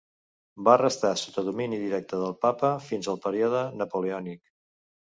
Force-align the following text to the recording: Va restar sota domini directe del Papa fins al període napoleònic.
Va 0.67 0.73
restar 0.81 1.11
sota 1.25 1.43
domini 1.51 1.79
directe 1.83 2.23
del 2.23 2.35
Papa 2.49 2.75
fins 2.89 3.13
al 3.15 3.23
període 3.29 3.65
napoleònic. 3.85 4.47